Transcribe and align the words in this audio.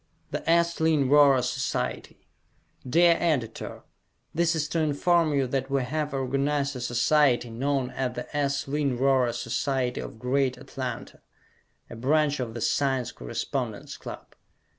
The 0.31 0.41
S: 0.49 0.79
Lynn 0.79 1.07
Rhorer 1.09 1.43
Society 1.43 2.25
Dear 2.89 3.17
Editor: 3.19 3.83
This 4.33 4.55
is 4.55 4.67
to 4.69 4.79
inform 4.79 5.31
you 5.31 5.45
that 5.45 5.69
we 5.69 5.83
have 5.83 6.11
organized 6.11 6.75
a 6.75 6.81
society 6.81 7.51
known 7.51 7.91
as 7.91 8.15
the 8.15 8.35
S. 8.35 8.67
Lynn 8.67 8.97
Rhorer 8.97 9.31
Society 9.31 10.01
of 10.01 10.17
Greater 10.17 10.61
Atlanta, 10.61 11.21
a 11.87 11.95
branch 11.95 12.39
of 12.39 12.55
the 12.55 12.61
Science 12.61 13.11
Correspondence 13.11 13.95
Club. 13.97 14.33